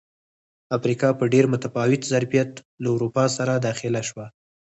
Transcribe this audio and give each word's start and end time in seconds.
افریقا 0.77 1.09
په 1.19 1.25
ډېر 1.33 1.45
متفاوت 1.53 2.01
ظرفیت 2.11 2.51
له 2.83 2.89
اروپا 2.95 3.23
سره 3.37 3.53
داخله 3.67 4.01
شوه. 4.09 4.25